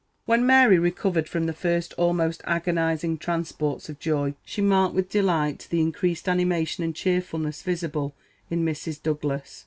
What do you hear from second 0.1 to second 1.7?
When Mary recovered from the